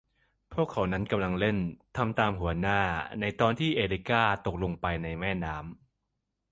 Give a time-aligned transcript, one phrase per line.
[0.53, 1.57] พวกเขานั้นกำลังเล่น
[1.97, 2.79] ทำตามหัวหน้า
[3.19, 5.65] ในตอนที่ เอริก้าตกลงไปในแม่น้ำ